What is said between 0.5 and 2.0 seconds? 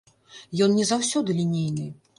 Ён не заўсёды лінейны.